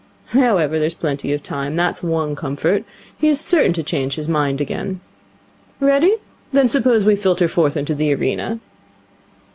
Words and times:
However, 0.33 0.79
there's 0.79 0.95
plenty 0.95 1.31
of 1.31 1.43
time. 1.43 1.75
That's 1.75 2.01
one 2.01 2.35
comfort. 2.35 2.85
He's 3.15 3.39
certain 3.39 3.71
to 3.73 3.83
change 3.83 4.15
his 4.15 4.27
mind 4.27 4.59
again. 4.59 4.99
Ready? 5.79 6.15
Then 6.51 6.69
suppose 6.69 7.05
we 7.05 7.15
filter 7.15 7.47
forth 7.47 7.77
into 7.77 7.93
the 7.93 8.11
arena?' 8.11 8.59